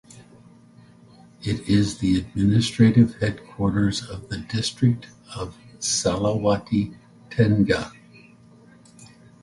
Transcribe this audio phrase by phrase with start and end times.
[1.43, 6.97] It is the administrative headquarters of the district of Salawati
[7.29, 7.91] Tengah.